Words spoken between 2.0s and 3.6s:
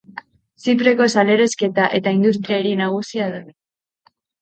eta industria hiri nagusia da.